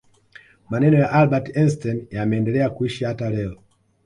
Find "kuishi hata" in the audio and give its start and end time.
2.69-3.29